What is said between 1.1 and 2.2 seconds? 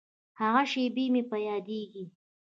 مې په یادیږي.